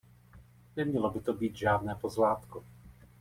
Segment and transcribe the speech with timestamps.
[0.75, 2.63] Nemělo by to být žádné pozlátko.